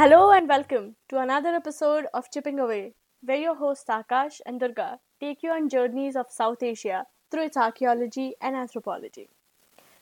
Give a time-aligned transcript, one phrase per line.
[0.00, 4.98] Hello and welcome to another episode of Chipping Away, where your hosts Akash and Durga
[5.20, 9.28] take you on journeys of South Asia through its archaeology and anthropology.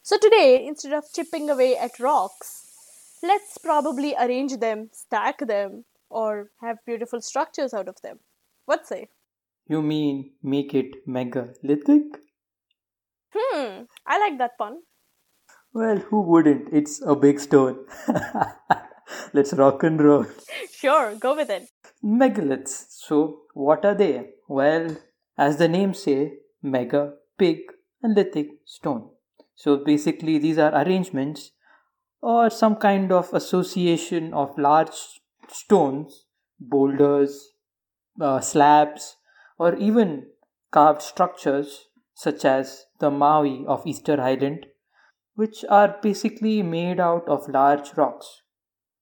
[0.05, 6.53] So today, instead of chipping away at rocks, let's probably arrange them, stack them, or
[6.61, 8.21] have beautiful structures out of them.
[8.67, 9.09] What say?
[9.67, 12.21] You mean make it megalithic?
[13.35, 14.83] Hmm, I like that pun.
[15.73, 16.69] Well, who wouldn't?
[16.73, 17.85] It's a big stone.
[19.33, 20.27] Let's rock and roll.
[20.71, 21.69] Sure, go with it.
[22.05, 22.87] Megaliths.
[22.89, 24.31] So, what are they?
[24.49, 24.97] Well,
[25.37, 27.59] as the name say, mega, big,
[28.03, 29.11] and lithic stone.
[29.55, 31.53] So, basically, these are arrangements
[32.21, 34.95] or some kind of association of large
[35.49, 36.25] stones,
[36.61, 37.53] boulders,
[38.21, 39.17] uh, slabs,
[39.59, 40.27] or even
[40.71, 44.67] carved structures such as the moai of Easter Island,
[45.35, 48.43] which are basically made out of large rocks.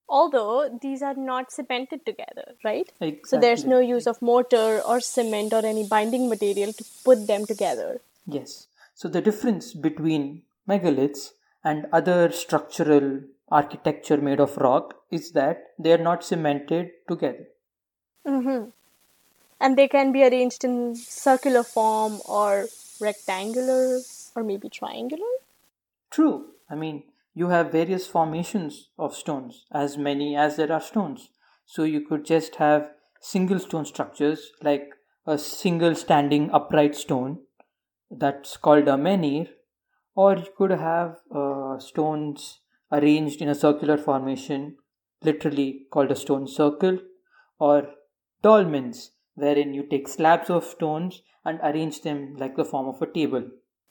[0.09, 2.89] Although these are not cemented together, right?
[3.01, 3.21] Exactly.
[3.25, 7.45] So there's no use of mortar or cement or any binding material to put them
[7.45, 8.01] together.
[8.27, 8.69] Yes.
[8.95, 11.33] So the difference between megaliths
[11.65, 17.47] and other structural architecture made of rock is that they are not cemented together.
[18.27, 18.71] Mm-hmm.
[19.61, 22.67] And they can be arranged in circular form or
[23.01, 24.01] rectangular
[24.35, 25.27] or maybe triangular.
[26.11, 26.47] True.
[26.69, 27.05] I mean,
[27.39, 31.29] you have various formations of stones, as many as there are stones.
[31.67, 32.89] So you could just have
[33.21, 34.89] single stone structures like
[35.27, 37.41] a single standing upright stone
[38.11, 39.49] that's called a menhir,
[40.15, 44.77] or you could have uh, stones arranged in a circular formation,
[45.23, 46.99] literally called a stone circle,
[47.59, 47.87] or
[48.43, 53.13] dolmens, wherein you take slabs of stones and arrange them like the form of a
[53.13, 53.47] table.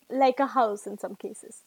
[0.09, 1.61] Like a house in some cases.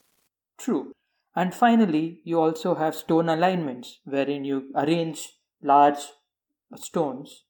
[0.58, 0.92] True.
[1.40, 6.00] And finally, you also have stone alignments, wherein you arrange large
[6.74, 7.44] stones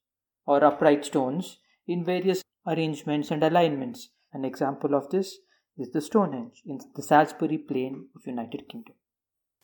[0.44, 1.56] or upright stones
[1.87, 4.10] in various arrangements and alignments.
[4.34, 5.38] An example of this
[5.78, 8.94] is the Stonehenge in the Salisbury Plain of United Kingdom.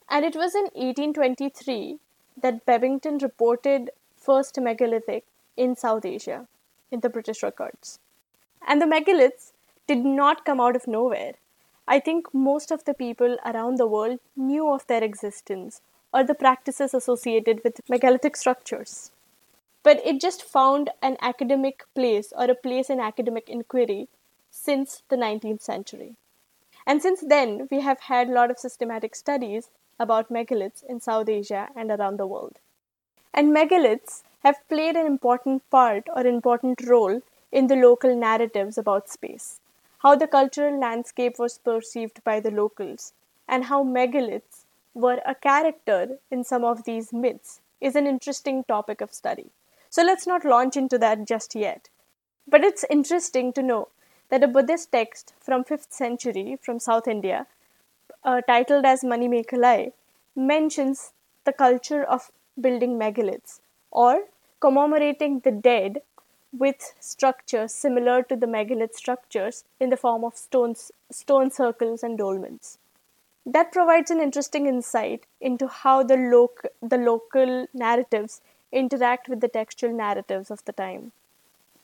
[0.08, 1.98] And it was in 1823
[2.40, 6.48] that Babington reported first megalithic in South Asia
[6.90, 7.98] in the British records.
[8.66, 9.52] And the megaliths
[9.86, 11.34] did not come out of nowhere.
[11.86, 16.34] I think most of the people around the world knew of their existence or the
[16.34, 19.10] practices associated with megalithic structures.
[19.82, 24.08] But it just found an academic place or a place in academic inquiry
[24.50, 26.16] since the 19th century.
[26.86, 31.28] And since then, we have had a lot of systematic studies about megaliths in South
[31.28, 32.58] Asia and around the world.
[33.32, 37.20] And megaliths have played an important part or important role
[37.50, 39.60] in the local narratives about space,
[40.04, 43.14] how the cultural landscape was perceived by the locals,
[43.48, 49.00] and how megaliths were a character in some of these myths is an interesting topic
[49.00, 49.50] of study.
[49.88, 51.88] So let's not launch into that just yet.
[52.46, 53.88] But it's interesting to know
[54.28, 57.46] that a Buddhist text from 5th century from South India,
[58.22, 59.92] uh, titled as Manimekalai,
[60.36, 61.12] mentions
[61.44, 63.60] the culture of building megaliths
[63.90, 64.24] or
[64.60, 66.02] commemorating the dead
[66.58, 72.18] with structures similar to the megalith structures in the form of stones, stone circles and
[72.18, 72.78] dolmens.
[73.44, 78.40] That provides an interesting insight into how the, loc- the local narratives
[78.72, 81.12] interact with the textual narratives of the time.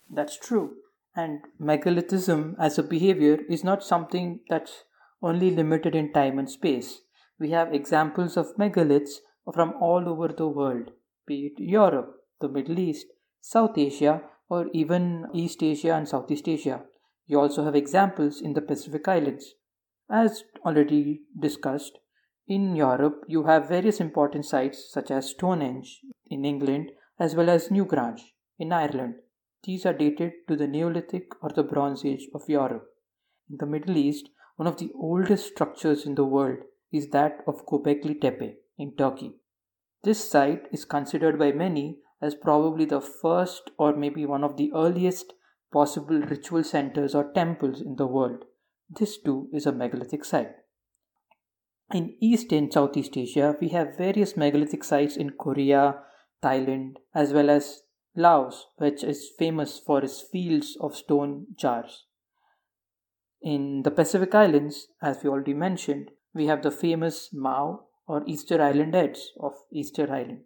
[0.09, 0.77] That's true.
[1.15, 4.85] And megalithism as a behavior is not something that's
[5.23, 7.03] only limited in time and space.
[7.39, 9.17] We have examples of megaliths
[9.53, 10.93] from all over the world,
[11.27, 13.07] be it Europe, the Middle East,
[13.41, 16.83] South Asia, or even East Asia and Southeast Asia.
[17.27, 19.55] You also have examples in the Pacific Islands.
[20.11, 21.99] As already discussed,
[22.49, 27.69] in Europe you have various important sites such as Stonehenge in England as well as
[27.69, 28.23] Newgrange
[28.59, 29.15] in Ireland.
[29.63, 32.87] These are dated to the Neolithic or the Bronze Age of Europe.
[33.49, 36.59] In the Middle East, one of the oldest structures in the world
[36.93, 39.35] is that of Göbekli Tepe in Turkey.
[40.03, 44.71] This site is considered by many as probably the first or maybe one of the
[44.75, 45.33] earliest
[45.73, 48.45] possible ritual centers or temples in the world.
[48.89, 50.53] This too is a megalithic site.
[51.93, 56.01] In East and Southeast Asia, we have various megalithic sites in Korea,
[56.43, 57.83] Thailand, as well as
[58.17, 62.07] Laos, which is famous for its fields of stone jars.
[63.43, 68.61] In the Pacific Islands, as we already mentioned, we have the famous Moai or Easter
[68.63, 70.43] Island Heads of Easter Island.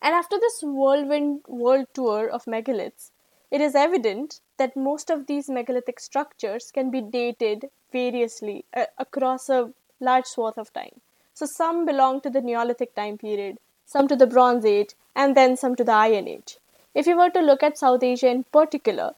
[0.00, 3.10] And after this whirlwind world tour of megaliths,
[3.50, 9.48] it is evident that most of these megalithic structures can be dated variously uh, across
[9.48, 11.00] a large swath of time.
[11.34, 15.56] So some belong to the Neolithic time period, some to the Bronze Age, and then
[15.56, 16.58] some to the Iron Age.
[16.94, 19.14] If you were to look at South Asia in particular,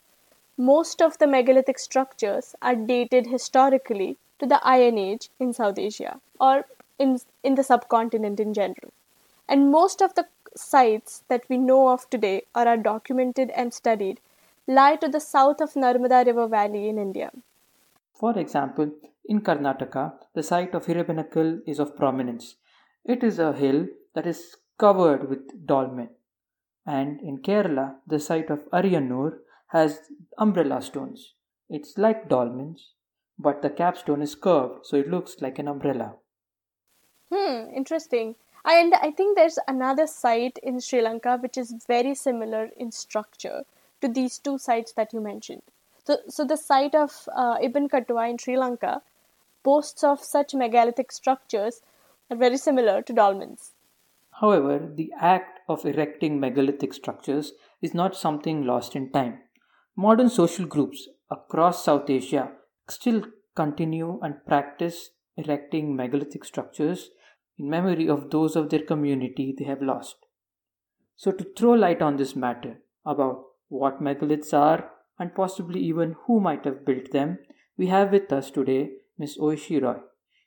[0.56, 6.20] most of the megalithic structures are dated historically to the Iron Age in South Asia
[6.40, 6.66] or
[6.98, 8.92] in, in the subcontinent in general.
[9.48, 14.20] And most of the sites that we know of today or are documented and studied
[14.66, 17.30] lie to the south of Narmada River Valley in India.
[18.14, 18.90] For example,
[19.26, 22.56] in Karnataka, the site of Hirebenakal is of prominence.
[23.04, 26.10] It is a hill that is covered with dolmen.
[26.86, 30.00] And in Kerala, the site of Ariyannur has
[30.38, 31.34] umbrella stones.
[31.68, 32.92] It's like dolmens,
[33.38, 36.16] but the capstone is curved, so it looks like an umbrella.
[37.32, 38.36] Hmm, interesting.
[38.64, 43.64] And I think there's another site in Sri Lanka which is very similar in structure
[44.00, 45.62] to these two sites that you mentioned.
[46.06, 49.02] So, so the site of uh, Ibbankatuwa in Sri Lanka
[49.62, 51.80] boasts of such megalithic structures
[52.30, 53.72] are very similar to dolmens.
[54.40, 59.38] However, the act of erecting megalithic structures is not something lost in time.
[59.96, 62.50] Modern social groups across South Asia
[62.88, 63.22] still
[63.54, 67.10] continue and practice erecting megalithic structures
[67.58, 70.16] in memory of those of their community they have lost.
[71.16, 76.40] So, to throw light on this matter about what megaliths are and possibly even who
[76.40, 77.38] might have built them,
[77.76, 79.38] we have with us today Ms.
[79.38, 79.96] Oishi Roy.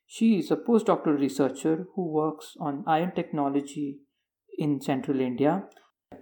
[0.05, 3.99] She is a postdoctoral researcher who works on iron technology
[4.57, 5.63] in central India,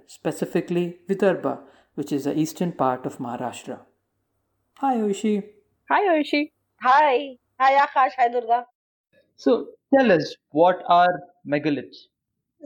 [0.07, 1.59] specifically Vidarbha,
[1.95, 3.79] which is the eastern part of Maharashtra.
[4.79, 5.43] Hi, Oishi.
[5.89, 6.51] Hi, Oishi.
[6.81, 7.38] Hi.
[7.59, 8.11] Hi, Akash.
[8.17, 8.65] Hi, Durga.
[9.37, 12.07] So, tell us, what are megaliths?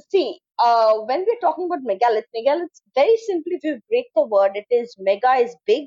[0.09, 4.51] See, uh, when we're talking about megalith, megalith, very simply, if you break the word,
[4.55, 5.85] it is mega is big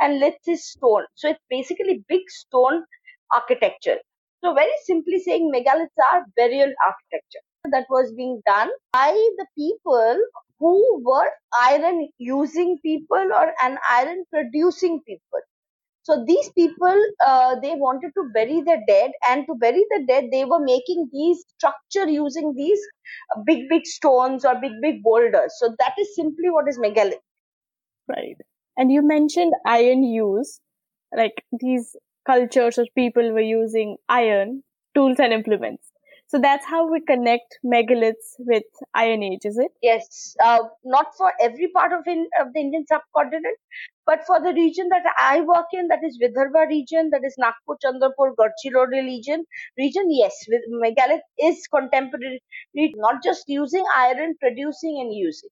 [0.00, 1.04] and lith is stone.
[1.14, 2.84] So it's basically big stone
[3.32, 3.98] architecture.
[4.44, 7.40] So very simply saying megaliths are burial architecture
[7.70, 10.18] that was being done by the people
[10.58, 15.40] who were iron using people or an iron producing people.
[16.04, 16.96] So these people,
[17.26, 21.08] uh, they wanted to bury their dead, and to bury the dead, they were making
[21.12, 22.78] these structure using these
[23.46, 25.54] big, big stones or big, big boulders.
[25.58, 27.20] So that is simply what is megalith.
[28.08, 28.36] Right.
[28.76, 30.60] And you mentioned iron use,
[31.16, 31.96] like these
[32.26, 34.62] cultures or people were using iron
[34.94, 35.90] tools and implements.
[36.26, 39.70] So that's how we connect megaliths with Iron Age, is it?
[39.82, 43.56] Yes, uh, not for every part of, in, of the Indian subcontinent,
[44.06, 47.76] but for the region that I work in, that is Vidarbha region, that is Nagpur,
[47.84, 49.44] Chandrapur, Gadchiroli region,
[49.78, 52.40] region, yes, with megalith is contemporary,
[52.74, 55.50] not just using iron, producing and using.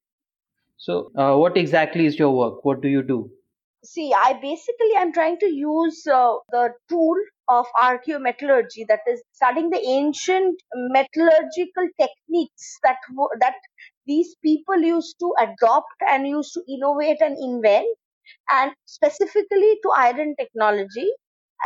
[0.78, 2.64] So, uh, what exactly is your work?
[2.64, 3.30] What do you do?
[3.84, 7.14] See, I basically I'm trying to use uh, the tool
[7.48, 12.96] of archaeometallurgy, that is studying the ancient metallurgical techniques that
[13.40, 13.54] that
[14.06, 17.86] these people used to adopt and used to innovate and invent,
[18.52, 21.10] and specifically to iron technology,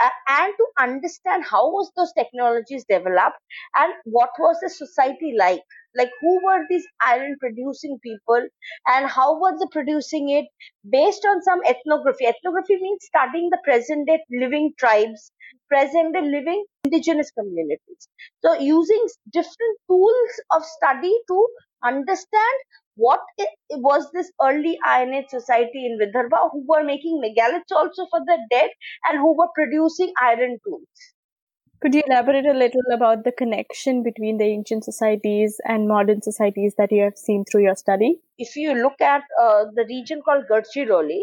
[0.04, 3.38] uh, and to understand how was those technologies developed
[3.76, 5.62] and what was the society like
[5.96, 8.46] like who were these iron producing people
[8.87, 10.46] and how were they producing it
[10.96, 15.31] based on some ethnography ethnography means studying the present day living tribes
[15.69, 18.08] present day living indigenous communities
[18.44, 21.46] so using different tools of study to
[21.84, 23.20] understand what
[23.70, 28.38] was this early Iron Age society in Vidarbha who were making megaliths also for the
[28.50, 28.70] dead
[29.05, 30.88] and who were producing iron tools.
[31.86, 36.74] Could you elaborate a little about the connection between the ancient societies and modern societies
[36.78, 38.19] that you have seen through your study?
[38.38, 41.20] If you look at uh, the region called Gadchiroli,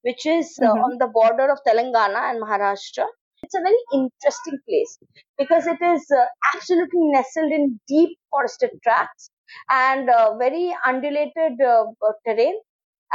[0.00, 0.82] which is uh, mm-hmm.
[0.82, 3.04] on the border of Telangana and Maharashtra,
[3.44, 4.98] it's a very interesting place
[5.38, 9.30] because it is uh, absolutely nestled in deep forested tracts
[9.70, 12.58] and uh, very undulated uh, uh, terrain.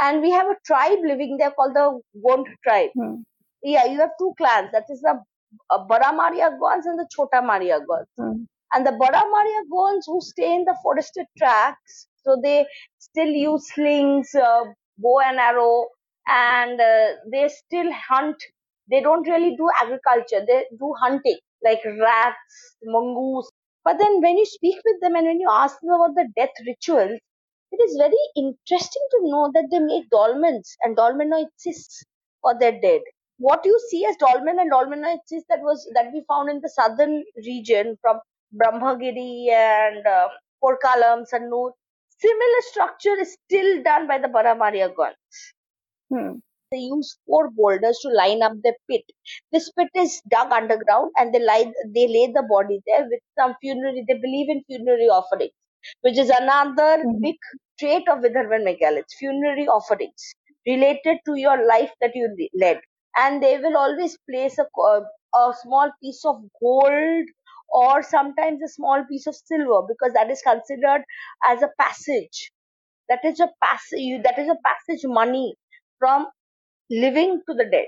[0.00, 2.92] And we have a tribe living there called the Gond tribe.
[2.98, 3.16] Hmm.
[3.62, 4.70] Yeah, you have two clans.
[4.72, 5.20] That is the
[5.70, 8.10] uh, Bada Maria Gonds and the Chota Maria Gonds.
[8.18, 8.44] Hmm.
[8.72, 12.66] And the Bada Maria Gonds who stay in the forested tracks, so they
[12.98, 14.64] still use slings, uh,
[14.98, 15.88] bow and arrow,
[16.26, 18.36] and uh, they still hunt.
[18.90, 20.44] They don't really do agriculture.
[20.46, 23.50] They do hunting, like rats, mongoose,
[23.84, 26.52] but then when you speak with them and when you ask them about the death
[26.66, 27.18] rituals,
[27.72, 32.04] it is very interesting to know that they make dolmens and dolmen dolmenoids
[32.42, 33.00] for their dead.
[33.38, 37.24] What you see as dolmen and dolmenoids that was that we found in the southern
[37.46, 38.20] region from
[38.54, 40.28] Brahmagiri and uh,
[40.62, 41.70] Porkalam, Sannur,
[42.18, 45.36] similar structure is still done by the Baramaria Gonds.
[46.10, 46.38] Hmm.
[46.70, 49.02] They use four boulders to line up the pit.
[49.52, 53.54] This pit is dug underground and they lie they lay the body there with some
[53.60, 55.52] funerary they believe in funerary offerings.
[56.02, 57.20] which is another mm-hmm.
[57.22, 57.36] big
[57.78, 60.34] trait of Vidarbhan megaliths, funerary offerings
[60.66, 62.80] related to your life that you led.
[63.18, 64.64] And they will always place a,
[65.38, 67.26] a small piece of gold
[67.70, 71.04] or sometimes a small piece of silver because that is considered
[71.44, 72.50] as a passage.
[73.08, 74.22] That is a passage.
[74.24, 75.56] That is a passage money
[75.98, 76.28] from
[76.90, 77.86] living to the dead,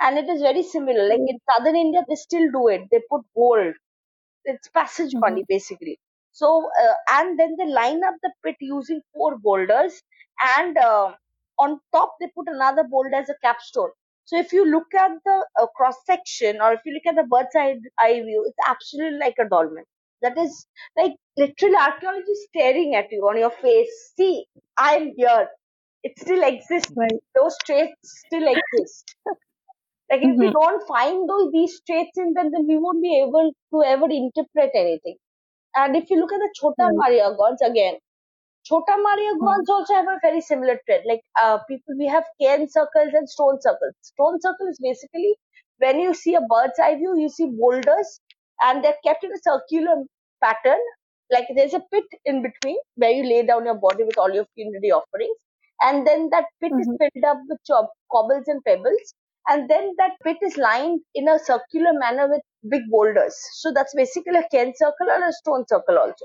[0.00, 1.08] and it is very similar.
[1.08, 2.82] Like in southern India, they still do it.
[2.90, 3.74] They put gold.
[4.44, 5.20] It's passage mm-hmm.
[5.20, 5.98] money basically.
[6.32, 10.02] So uh, and then they line up the pit using four boulders,
[10.58, 11.12] and uh,
[11.58, 13.90] on top they put another boulder as a capstone.
[14.26, 17.28] So if you look at the uh, cross section or if you look at the
[17.28, 19.84] bird's eye, eye view, it's absolutely like a dolmen.
[20.22, 20.66] That is
[20.96, 23.90] like literally archaeology staring at you on your face.
[24.16, 24.46] See,
[24.78, 25.48] I'm here.
[26.02, 26.92] It still exists.
[26.96, 27.12] Right.
[27.34, 29.14] Those traits still exist.
[30.10, 30.38] like if mm-hmm.
[30.38, 34.06] we don't find those these traits in them, then we won't be able to ever
[34.10, 35.16] interpret anything.
[35.74, 36.94] And if you look at the Chota right.
[36.94, 37.96] Maria Gonds again,
[38.64, 39.74] Chota Maria Gonds hmm.
[39.74, 41.04] also have a very similar trend.
[41.06, 43.94] Like uh, people, we have cairn circles and stone circles.
[44.00, 45.36] Stone circle is basically
[45.78, 48.20] when you see a bird's eye view, you see boulders
[48.62, 50.04] and they're kept in a circular
[50.42, 50.78] pattern.
[51.30, 54.46] Like there's a pit in between where you lay down your body with all your
[54.54, 55.36] funerary offerings.
[55.82, 56.80] And then that pit mm-hmm.
[56.80, 59.14] is filled up with chob- cobbles and pebbles.
[59.48, 62.40] And then that pit is lined in a circular manner with
[62.70, 63.36] big boulders.
[63.54, 66.24] So that's basically a cairn circle or a stone circle also.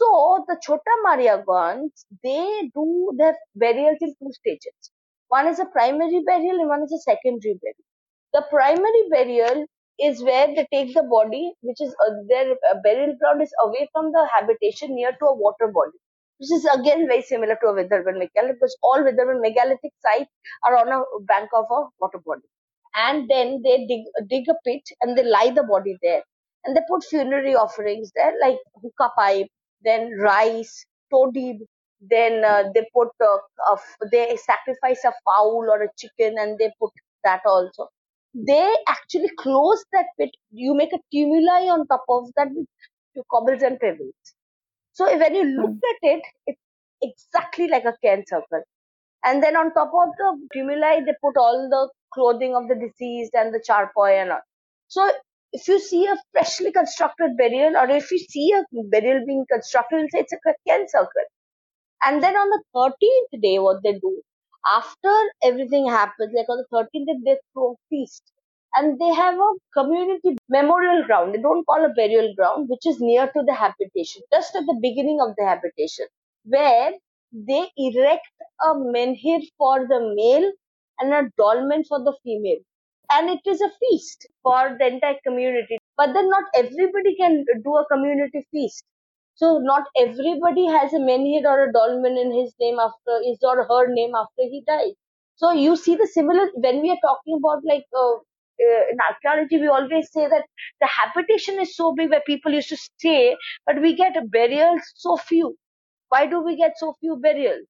[0.00, 4.90] So the Chota Maria Gonds, they do their burials in two stages.
[5.28, 7.86] One is a primary burial and one is a secondary burial.
[8.32, 9.66] The primary burial
[10.00, 13.88] is where they take the body, which is uh, their uh, burial ground is away
[13.92, 15.98] from the habitation near to a water body,
[16.38, 20.30] which is again very similar to a Vidarbhan megalith because all Vidarbhan megalithic sites
[20.64, 22.48] are on a bank of a water body.
[22.96, 26.22] And then they dig, dig a pit and they lie the body there.
[26.64, 29.48] And they put funerary offerings there, like hookah pipe,
[29.84, 31.58] then rice, todib,
[32.00, 33.38] then uh, they put uh,
[33.72, 33.78] a,
[34.10, 36.90] they sacrifice a fowl or a chicken and they put
[37.24, 37.88] that also.
[38.34, 40.30] They actually close that pit.
[40.50, 44.14] You make a tumuli on top of that with cobbles and pebbles.
[44.92, 45.90] So when you look mm.
[45.90, 46.60] at it, it's
[47.02, 48.62] exactly like a cairn circle.
[49.24, 53.32] And then on top of the tumuli, they put all the clothing of the deceased
[53.34, 54.40] and the charpoy and all.
[54.88, 55.10] So
[55.52, 59.98] if you see a freshly constructed burial or if you see a burial being constructed,
[59.98, 61.22] you'll say it's a cairn circle.
[62.04, 64.22] And then on the 13th day, what they do,
[64.66, 68.22] after everything happens, like on the 13th day, they throw a feast.
[68.74, 71.34] And they have a community memorial ground.
[71.34, 74.78] They don't call a burial ground, which is near to the habitation, just at the
[74.82, 76.06] beginning of the habitation,
[76.44, 76.92] where
[77.32, 78.28] they erect
[78.62, 80.52] a menhir for the male
[81.00, 82.60] and a dolmen for the female
[83.10, 85.78] and it is a feast for the entire community.
[85.96, 88.84] But then not everybody can do a community feast.
[89.34, 93.64] So not everybody has a menhir or a dolmen in his name after his or
[93.64, 94.94] her name after he dies.
[95.36, 99.58] So you see the similar when we are talking about like uh, uh, in archaeology,
[99.58, 100.44] we always say that
[100.80, 103.36] the habitation is so big where people used to stay,
[103.66, 105.56] but we get burials so few.
[106.10, 107.66] Why do we get so few burials?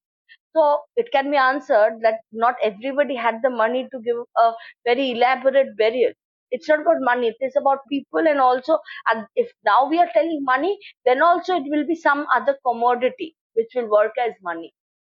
[0.54, 4.52] So it can be answered that not everybody had the money to give a
[4.84, 6.12] very elaborate burial.
[6.52, 8.78] It's not about money, it is about people and also
[9.12, 13.36] and if now we are telling money, then also it will be some other commodity
[13.54, 14.72] which will work as money.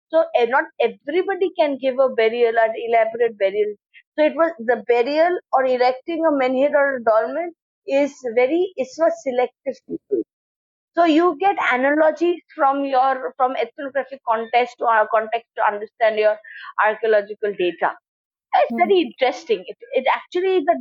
[0.09, 3.75] So uh, not everybody can give a burial, an elaborate burial.
[4.17, 7.53] So it was the burial or erecting a menhir or a dolmen
[7.87, 10.23] is very it was selective people.
[10.95, 16.37] So you get analogies from your from ethnographic context to our context to understand your
[16.83, 17.91] archaeological data.
[18.53, 18.77] It's mm.
[18.77, 19.65] very interesting.
[19.67, 20.75] It, it actually the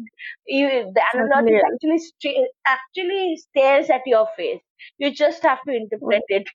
[0.47, 4.61] you, the analogy actually actually stares at your face.
[4.99, 6.37] You just have to interpret mm.
[6.41, 6.47] it.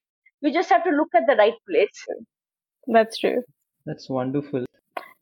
[0.41, 2.05] You just have to look at the right place.
[2.87, 3.43] That's true.
[3.85, 4.65] That's wonderful.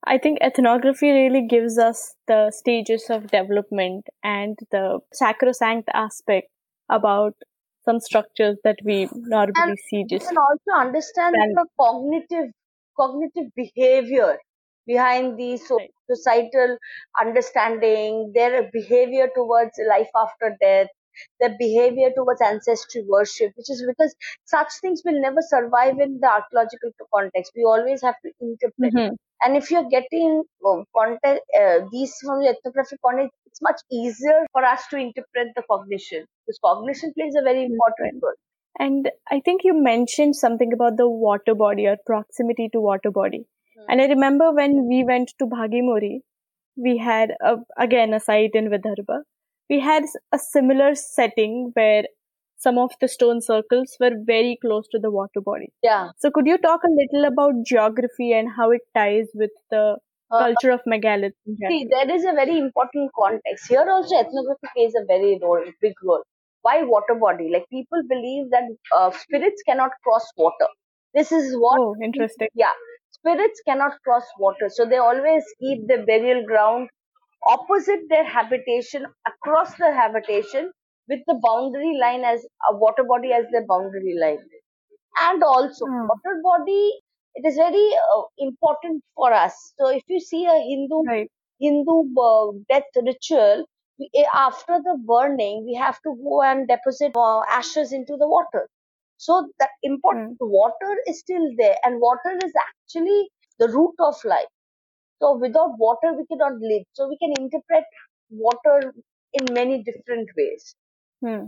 [0.05, 6.47] I think ethnography really gives us the stages of development and the sacrosanct aspect
[6.89, 7.33] about
[7.87, 12.51] some structures that we normally and see just you can also understand the cognitive
[13.01, 14.37] cognitive behavior
[14.85, 15.49] behind the
[16.11, 16.77] societal
[17.21, 20.87] understanding their behavior towards life after death
[21.39, 24.15] their behavior towards ancestry worship, which is because
[24.45, 27.53] such things will never survive in the archaeological context.
[27.55, 28.93] We always have to interpret.
[28.93, 29.15] Mm-hmm.
[29.43, 34.45] And if you're getting uh, context, uh, these from the ethnographic context, it's much easier
[34.51, 38.33] for us to interpret the cognition because cognition plays a very important role.
[38.79, 43.39] And I think you mentioned something about the water body or proximity to water body.
[43.39, 43.85] Mm-hmm.
[43.89, 46.19] And I remember when we went to Bhagimori,
[46.75, 49.23] we had a, again a site in Vidarbha
[49.69, 52.03] we had a similar setting where
[52.57, 55.71] some of the stone circles were very close to the water body.
[55.83, 56.09] Yeah.
[56.17, 59.97] So, could you talk a little about geography and how it ties with the
[60.37, 61.33] culture of megalith.
[61.67, 63.67] See, there is a very important context.
[63.67, 66.23] Here also ethnography plays a very role, big role.
[66.61, 67.49] Why water body?
[67.49, 68.63] Like people believe that
[68.95, 70.67] uh, spirits cannot cross water.
[71.13, 72.49] This is what Oh, interesting.
[72.55, 72.73] yeah
[73.11, 76.89] spirits cannot cross water so they always keep their burial ground
[77.47, 80.71] opposite their habitation across the habitation
[81.09, 84.39] with the boundary line as a water body as their boundary line
[85.21, 86.07] and also Ah.
[86.09, 86.83] water body
[87.35, 89.73] it is very uh, important for us.
[89.79, 91.31] So if you see a hindu Right.
[91.59, 91.95] hindu
[92.27, 93.65] uh, death ritual
[93.99, 98.27] we, eh, after the burning we have to go and deposit uh, ashes into the
[98.27, 98.67] water.
[99.17, 103.29] So that important water is still there and water is actually
[103.59, 104.53] the root of life.
[105.21, 106.83] So without water we cannot live.
[106.93, 107.83] So we can interpret
[108.29, 108.93] water
[109.33, 110.75] in many different ways.
[111.23, 111.47] Hmm.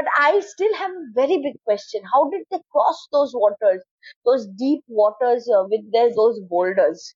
[0.00, 2.00] But I still have a very big question.
[2.12, 3.82] How did they cross those waters,
[4.24, 7.14] those deep waters uh, with their, those boulders?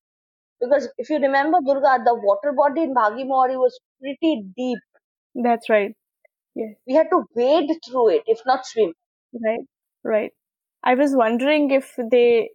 [0.61, 4.79] Because if you remember, Durga, the water body in Bhagi Mohari was pretty deep.
[5.35, 5.93] That's right.
[6.57, 8.93] We had to wade through it, if not swim.
[9.45, 9.61] Right.
[10.05, 10.33] Right.
[10.85, 12.51] I was wondering if they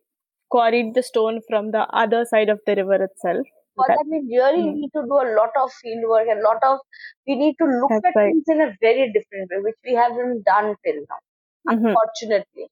[0.49, 3.47] quarried the stone from the other side of the river itself.
[3.79, 4.73] For That- that, we really Hmm.
[4.73, 6.79] need to do a lot of field work and lot of,
[7.25, 8.35] we need to look That's at right.
[8.35, 11.19] things in a very different way, which we haven't done till now,
[11.65, 11.95] Mhm.
[11.95, 12.69] unfortunately.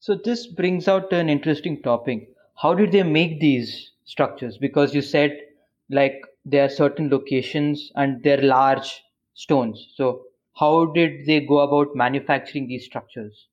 [0.00, 2.34] So this brings out an interesting topic.
[2.56, 4.58] How did they make these structures?
[4.58, 5.40] Because you said
[5.88, 9.94] like there are certain locations and they're large stones.
[9.94, 13.48] So how did they go about manufacturing these structures?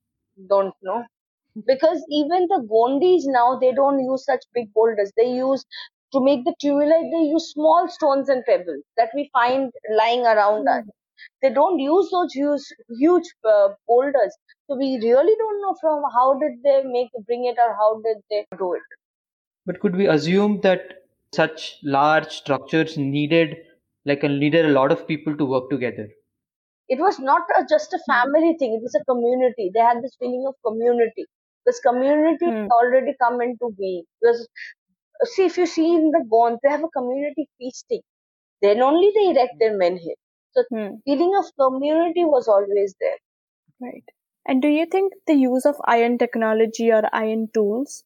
[0.48, 1.04] don't know
[1.66, 5.64] because even the gondis now they don't use such big boulders they use
[6.12, 10.68] to make the tumuli they use small stones and pebbles that we find lying around
[10.68, 10.84] us.
[11.42, 12.66] They don't use those huge
[12.98, 14.36] huge uh, boulders.
[14.66, 18.22] So we really don't know from how did they make bring it or how did
[18.30, 18.96] they do it.
[19.66, 20.94] But could we assume that
[21.34, 23.58] such large structures needed
[24.06, 26.08] like a needed a lot of people to work together?
[26.90, 28.74] it was not a, just a family thing.
[28.74, 29.70] It was a community.
[29.72, 31.24] They had this feeling of community.
[31.64, 34.02] This community had already come into being.
[34.20, 34.48] Because
[35.24, 38.02] see if you see in the Gonds they have a community feasting.
[38.62, 40.16] Then only they erect their menhir.
[40.52, 41.02] So Hmm.
[41.04, 43.18] feeling of community was always there.
[43.80, 44.04] Right.
[44.46, 48.04] And do you think the use of iron technology or iron tools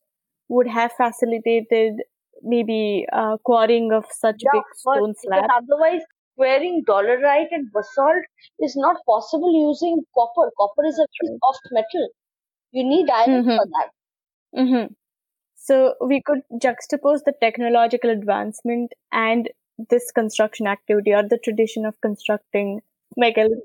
[0.48, 2.02] would have facilitated
[2.42, 5.54] maybe uh, quarrying of such Yeah, big stone slabs?
[5.56, 6.02] otherwise
[6.36, 8.24] quarrying dolerite and basalt
[8.60, 10.52] is not possible using copper.
[10.56, 12.08] Copper is a very soft metal.
[12.72, 13.56] You need iron Mhm.
[13.56, 13.90] for that.
[14.54, 14.86] Hmm
[15.68, 19.50] So we could juxtapose the technological advancement and
[19.90, 22.82] this construction activity or the tradition of constructing
[23.18, 23.62] megaliths.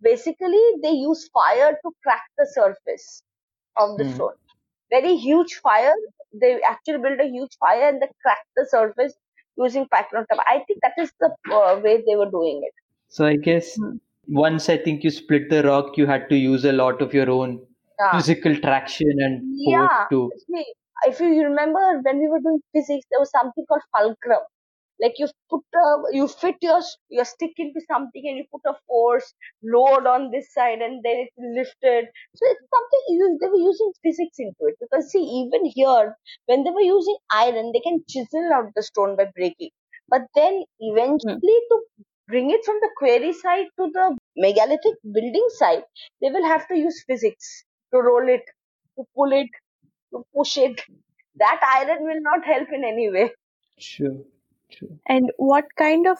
[0.00, 3.22] basically they use fire to crack the surface
[3.78, 4.12] of the Hmm.
[4.14, 4.34] stone.
[4.90, 5.94] Very huge fire.
[6.32, 9.14] They actually build a huge fire and they crack the surface
[9.56, 10.40] using pyrotechnic.
[10.48, 12.74] I think that is the uh, way they were doing it.
[13.08, 13.96] So I guess Hmm.
[14.26, 17.30] once I think you split the rock, you had to use a lot of your
[17.30, 17.66] own
[17.98, 18.22] Yeah.
[18.22, 20.08] physical traction and force Yeah.
[20.10, 20.32] to.
[20.46, 20.74] See,
[21.06, 24.42] if you remember when we were doing physics, there was something called fulcrum.
[25.00, 28.74] Like you put, a, you fit your your stick into something and you put a
[28.86, 32.06] force load on this side and then it's lifted.
[32.36, 36.62] So it's something you, they were using physics into it because see even here when
[36.64, 39.70] they were using iron they can chisel out the stone by breaking.
[40.08, 41.68] But then eventually hmm.
[41.70, 41.82] to
[42.28, 45.84] bring it from the quarry side to the megalithic building site,
[46.20, 48.42] they will have to use physics to roll it,
[48.96, 49.48] to pull it,
[50.12, 50.80] to push it.
[51.36, 53.32] That iron will not help in any way.
[53.78, 54.18] Sure,
[54.70, 54.88] sure.
[55.08, 56.18] And what kind of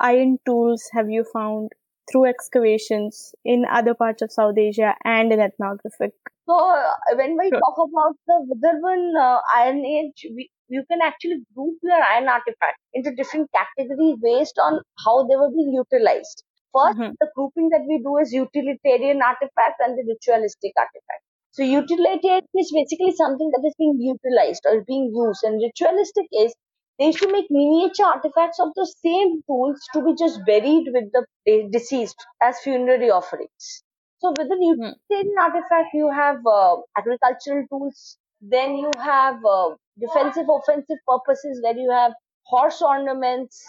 [0.00, 1.72] iron tools have you found
[2.10, 6.12] through excavations in other parts of South Asia and in ethnographic?
[6.46, 7.60] So uh, when we Sure.
[7.60, 12.82] talk about the Vidarbhan uh, Iron Age, we, you can actually group your iron artifacts
[12.92, 16.44] into different categories based on how they were being utilized.
[16.72, 17.14] 1st Mhm.
[17.20, 21.23] the grouping that we do is utilitarian artifacts and the ritualistic artifacts.
[21.54, 26.52] So utilitarian is basically something that is being utilized or being used, and ritualistic is
[26.98, 31.12] they used to make miniature artifacts of the same tools to be just buried with
[31.12, 33.84] the deceased as funerary offerings.
[34.18, 38.18] So within utilitarian artifact, you have uh, agricultural tools.
[38.40, 42.14] Then you have uh, defensive, offensive purposes where you have
[42.46, 43.62] horse ornaments.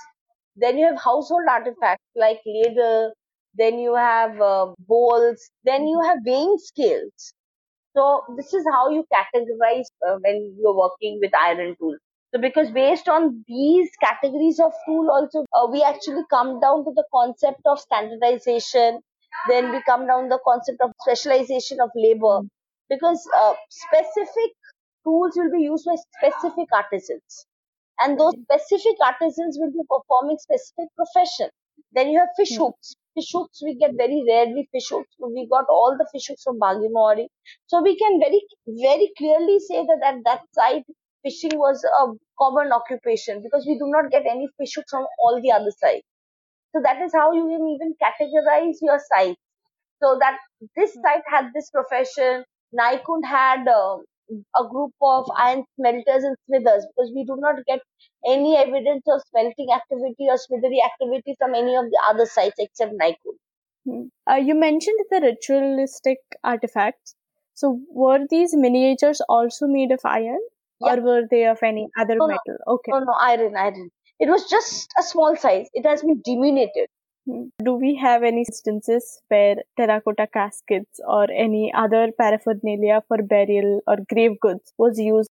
[0.55, 3.13] Then you have household artifacts like ladle.
[3.53, 5.51] Then you have uh, bowls.
[5.63, 7.33] Then you have weighing scales.
[7.95, 11.95] So this is how you categorize uh, when you're working with iron tool.
[12.33, 16.91] So because based on these categories of tool also, uh, we actually come down to
[16.93, 19.01] the concept of standardization
[19.49, 22.41] Then we come down the concept of specialization of labor
[22.89, 24.51] because uh, specific
[25.03, 27.45] tools will be used by specific artisans
[28.01, 31.49] and those specific artisans will be performing specific profession.
[31.93, 32.95] Then you have fish hooks.
[33.15, 35.15] Fish hooks we get very rarely fish hooks.
[35.19, 37.27] We got all the fish hooks from Bagimori.
[37.67, 40.85] So we can very very clearly say that at that site
[41.23, 45.41] fishing was a common occupation because we do not get any fish hooks from all
[45.41, 46.05] the other sites.
[46.75, 49.39] So that is how you can even categorize your sites.
[50.03, 50.37] So that
[50.75, 51.01] this hmm.
[51.01, 52.43] site had this profession,
[52.77, 53.97] Naikund had uh,
[54.31, 57.79] a group of iron smelters and smithers because we do not get
[58.27, 62.93] any evidence of smelting activity or smithery activity from any of the other sites except
[62.93, 63.37] Naikund.
[63.87, 64.07] Hmm.
[64.29, 67.15] Uh, you mentioned the ritualistic artifacts.
[67.53, 70.39] So were these miniatures also made of iron?
[70.81, 72.57] Or were they of any other no, metal?
[72.67, 72.73] No.
[72.73, 72.91] Okay.
[72.91, 73.89] No, no, iron, iron.
[74.19, 75.67] It was just a small size.
[75.73, 76.89] It has been diminuted.
[77.63, 83.97] Do we have any instances where terracotta caskets or any other paraphernalia for burial or
[84.07, 85.29] grave goods was used?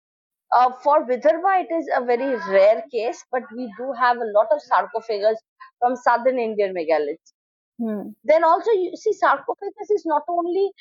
[0.55, 4.47] Uh, for Vidarbha, it is a very rare case, but we do have a lot
[4.51, 5.39] of sarcophagus
[5.79, 7.33] from southern Indian megaliths.
[7.79, 8.09] Hmm.
[8.23, 10.71] Then also, you see, sarcophagus is not only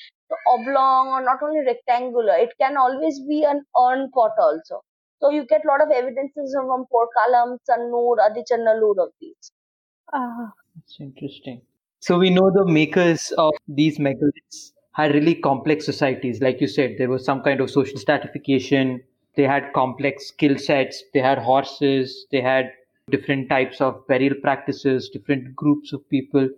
[0.47, 4.83] oblong or not only rectangular, it can always be an urn pot also.
[5.21, 9.53] So you get a lot of evidences from Porkalam, Sannur, Adichanallur of these.
[10.13, 10.49] Uh,
[10.89, 11.61] that's interesting.
[12.01, 16.41] So we know the makers of these megaliths had really complex societies.
[16.41, 19.03] Like you said, there was some kind of social stratification.
[19.37, 21.03] They had complex skill sets.
[21.13, 22.27] They had horses.
[22.31, 22.71] They had
[23.11, 26.49] different types of burial practices, different groups of people.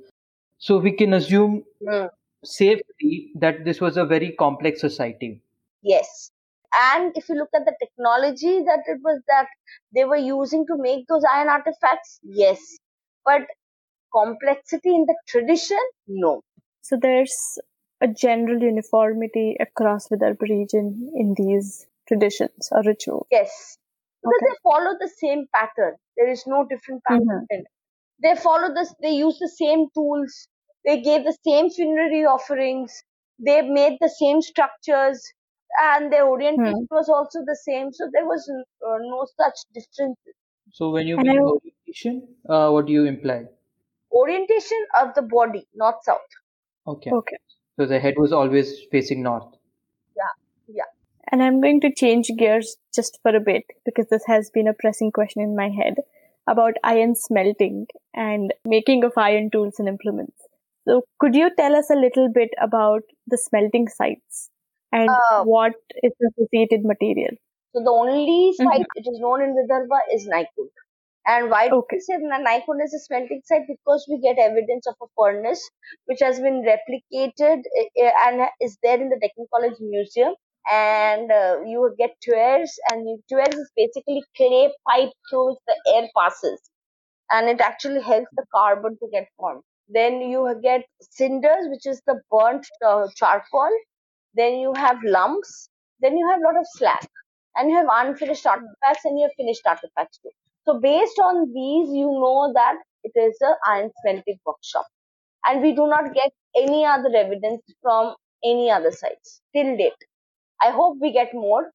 [0.59, 2.09] So we can assume mm.
[2.45, 5.41] safely that this was a very complex society.
[5.83, 6.31] Yes.
[6.93, 9.47] And if you look at the technology that it was that
[9.95, 12.61] they were using to make those iron artifacts, yes.
[13.25, 13.43] But
[14.15, 15.79] complexity in the tradition?
[16.07, 16.43] No.
[16.83, 17.59] So there's
[18.01, 23.27] a general uniformity across the Vidarbha region in these traditions or rituals.
[23.31, 23.77] Yes.
[24.23, 24.51] Because okay.
[24.51, 25.97] they follow the same pattern.
[26.17, 27.47] There is no different pattern.
[27.53, 27.63] Mm-hmm.
[28.23, 30.49] They follow this, they use the same tools.
[30.85, 33.03] They gave the same funerary offerings.
[33.39, 35.23] They made the same structures
[35.83, 36.95] and their orientation hmm.
[36.95, 37.93] was also the same.
[37.93, 40.35] So there was uh, no such differences.
[40.73, 43.45] So when you mean orientation, uh, what do you imply?
[44.13, 46.19] Orientation of the body, north south.
[46.87, 47.11] Okay.
[47.11, 47.37] Okay.
[47.79, 49.55] So the head was always facing north.
[50.17, 50.75] Yeah.
[50.75, 50.85] Yeah.
[51.33, 54.75] And I'm going to change gears just for a bit because this has been a
[54.75, 55.95] pressing question in my head
[56.47, 60.37] about iron smelting and making of iron tools and implements.
[60.87, 64.51] So could you tell us a little bit about the smelting sites
[64.93, 67.31] and uh, what is the associated material?
[67.75, 68.83] So the only site mm-hmm.
[68.97, 70.71] which is known in Vidarbha is Naikund.
[71.31, 71.71] And why okay.
[71.71, 73.69] do we say Naikund is a smelting site?
[73.69, 75.63] Because we get evidence of a furnace
[76.07, 80.35] which has been replicated eh, eh, and is there in the Deccan College Museum.
[80.71, 86.09] And uh, you get tuyeres, and tuyeres is basically clay pipe through which the air
[86.19, 86.61] passes,
[87.31, 89.63] and it actually helps the carbon to get formed.
[89.89, 93.71] Then you get cinders, which is the burnt uh, charcoal.
[94.35, 95.71] Then you have lumps.
[96.01, 97.07] Then you have a lot of slag,
[97.57, 100.31] and you have unfinished artifacts, and you have finished artifacts too.
[100.67, 104.87] So based on these, you know that it is a iron smelting workshop.
[105.47, 109.93] And we do not get any other evidence from any other sites till date.
[110.63, 111.71] I hope we get more.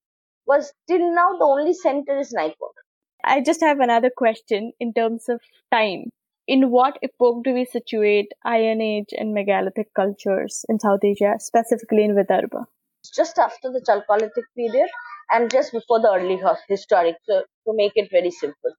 [0.47, 2.75] Was till now the only center is Naikund.
[3.23, 6.11] I just have another question in terms of time.
[6.47, 12.03] In what epoch do we situate Iron Age and megalithic cultures in South Asia, specifically
[12.03, 12.67] in Vidarbha?
[13.09, 14.89] Just after the Chalcolithic period
[15.31, 16.39] and just before the early
[16.69, 18.71] historic, so to make it very simple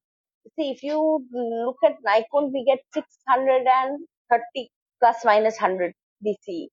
[0.57, 5.93] see if you look at Naikund, we get 630 plus minus 100
[6.25, 6.67] BCE.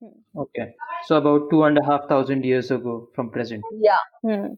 [0.00, 0.40] Hmm.
[0.40, 0.74] Okay,
[1.06, 3.64] so about two and a half thousand years ago from present.
[3.80, 4.04] Yeah.
[4.22, 4.54] Hmm.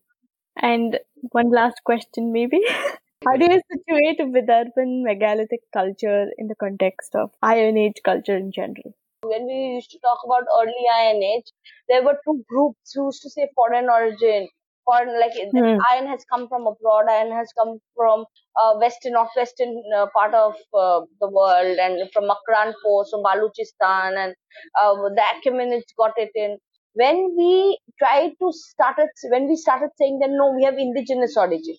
[0.56, 0.98] And
[1.30, 2.60] one last question, maybe.
[3.24, 8.52] How do you situate Vidarbhan megalithic culture in the context of Iron Age culture in
[8.52, 8.94] general?
[9.22, 11.50] When we used to talk about early Iron Age,
[11.88, 14.48] there were two groups who used to say foreign origin.
[14.84, 15.78] Foreign like mm.
[15.92, 18.24] iron has come from abroad iron has come from
[18.56, 24.16] uh, western northwestern uh, part of uh, the world and from makran coast from baluchistan
[24.16, 24.34] and
[24.80, 26.56] uh, the achaemenids got it in.
[26.94, 31.76] When we tried to started when we started saying that no we have indigenous origin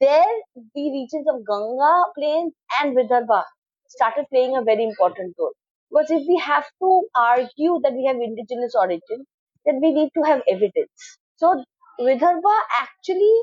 [0.00, 0.32] there
[0.74, 3.42] the regions of ganga plains and vidarbha
[3.88, 5.54] started playing a very important role
[5.90, 9.24] because if we have to argue that we have indigenous origin
[9.64, 11.64] then we need to have evidence so
[12.00, 13.34] Vidarbha actually,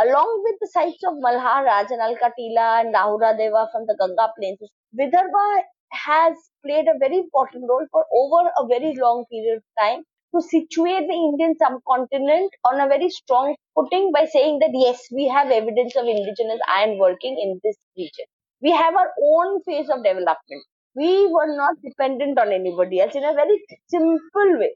[0.00, 4.58] along with the sites of Malharaj and Alkatila and Lahuradewa from the Ganga plains,
[4.98, 10.02] Vidarbha has played a very important role for over a very long period of time
[10.34, 15.28] to situate the Indian subcontinent on a very strong footing by saying that yes, we
[15.28, 18.26] have evidence of indigenous iron working in this region.
[18.60, 20.64] We have our own phase of development.
[20.94, 24.74] We were not dependent on anybody else in a very simple way.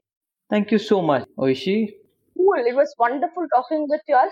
[0.49, 1.93] Thank you so much, Oishi.
[2.37, 2.65] Cool.
[2.65, 4.29] It was wonderful talking with you all.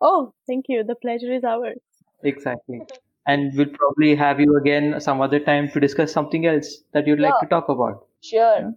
[0.00, 0.84] Oh, thank you.
[0.84, 1.78] The pleasure is ours.
[2.22, 2.82] Exactly.
[3.26, 7.20] And we'll probably have you again some other time to discuss something else that you'd
[7.20, 8.06] like to talk about.
[8.20, 8.58] Sure.
[8.58, 8.70] Yeah.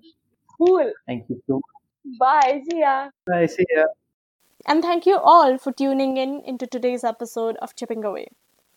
[0.58, 0.92] Cool.
[1.06, 2.18] Thank you so much.
[2.20, 2.62] Bye.
[2.70, 3.10] See ya.
[3.28, 3.46] Bye.
[3.48, 3.86] See ya.
[4.68, 8.28] And thank you all for tuning in into today's episode of Chipping Away.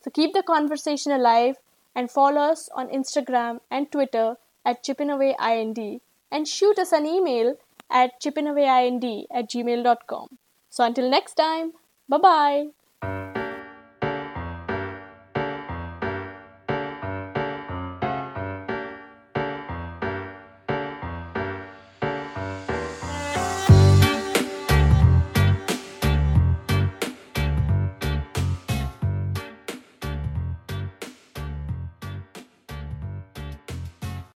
[0.03, 1.57] So keep the conversation alive
[1.95, 7.57] and follow us on Instagram and Twitter at chippingawayind and shoot us an email
[7.91, 10.39] at chippingawayind at gmail.com.
[10.71, 11.73] So until next time,
[12.09, 13.38] bye bye.